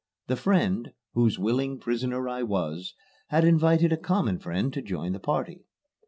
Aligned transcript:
The 0.25 0.35
friend, 0.35 0.93
whose 1.13 1.37
willing 1.37 1.77
prisoner 1.79 2.27
I 2.27 2.41
was, 2.41 2.95
had 3.27 3.45
invited 3.45 3.93
a 3.93 3.97
common 3.97 4.39
friend 4.39 4.73
to 4.73 4.81
join 4.81 5.11
the 5.11 5.19
party. 5.19 5.61